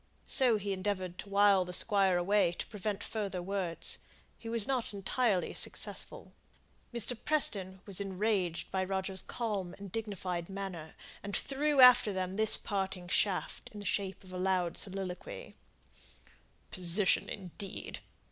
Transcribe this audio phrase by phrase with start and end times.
[0.25, 3.99] So he endeavoured to wile the Squire away to prevent further words.
[4.39, 6.33] He was not entirely successful.
[6.91, 7.15] Mr.
[7.23, 13.09] Preston was enraged by Roger's calm and dignified manner, and threw after them this parting
[13.09, 15.53] shaft, in the shape of a loud soliloquy,
[16.71, 17.99] "Position, indeed!